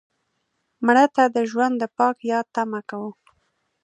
مړه 0.85 1.05
ته 1.15 1.23
د 1.35 1.37
ژوند 1.51 1.75
د 1.79 1.83
پاک 1.97 2.17
یاد 2.31 2.45
تمه 2.55 2.81
کوو 2.89 3.11